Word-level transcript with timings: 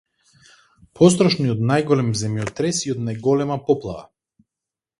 Пострашно 0.99 1.49
и 1.49 1.53
од 1.55 1.61
најголем 1.73 2.09
земјотрес 2.23 2.81
и 2.89 2.97
од 2.97 3.05
најголема 3.11 3.61
поплава! 3.69 4.05